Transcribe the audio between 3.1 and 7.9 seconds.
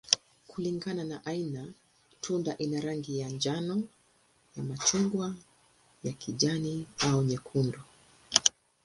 ya njano, ya machungwa, ya kijani, au nyekundu.